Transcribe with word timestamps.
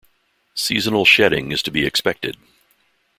Seasonal 0.55 1.05
shedding 1.05 1.51
is 1.51 1.61
to 1.61 1.69
be 1.69 1.85
expected. 1.85 2.35